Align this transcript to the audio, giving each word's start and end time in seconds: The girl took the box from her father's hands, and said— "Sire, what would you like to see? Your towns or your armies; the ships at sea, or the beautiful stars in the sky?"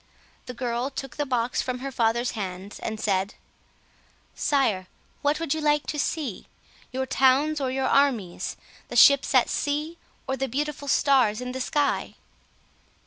The 0.47 0.55
girl 0.55 0.89
took 0.89 1.17
the 1.17 1.27
box 1.27 1.61
from 1.61 1.77
her 1.77 1.91
father's 1.91 2.31
hands, 2.31 2.79
and 2.79 2.99
said— 2.99 3.35
"Sire, 4.33 4.87
what 5.21 5.39
would 5.39 5.53
you 5.53 5.61
like 5.61 5.85
to 5.85 5.99
see? 5.99 6.47
Your 6.91 7.05
towns 7.05 7.61
or 7.61 7.69
your 7.69 7.85
armies; 7.85 8.57
the 8.87 8.95
ships 8.95 9.35
at 9.35 9.47
sea, 9.47 9.99
or 10.27 10.35
the 10.35 10.47
beautiful 10.47 10.87
stars 10.87 11.39
in 11.39 11.51
the 11.51 11.61
sky?" 11.61 12.15